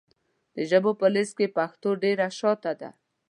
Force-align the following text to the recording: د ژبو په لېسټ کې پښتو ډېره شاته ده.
د 0.55 0.57
ژبو 0.69 0.91
په 0.99 1.07
لېسټ 1.13 1.33
کې 1.39 1.47
پښتو 1.57 1.89
ډېره 2.03 2.27
شاته 2.39 2.71
ده. 2.81 2.89